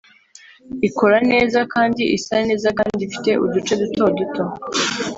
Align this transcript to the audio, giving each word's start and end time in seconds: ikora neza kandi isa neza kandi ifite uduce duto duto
ikora 0.87 1.17
neza 1.31 1.59
kandi 1.73 2.03
isa 2.17 2.35
neza 2.49 2.67
kandi 2.79 2.99
ifite 3.07 3.31
uduce 3.45 3.73
duto 3.81 4.05
duto 4.17 4.43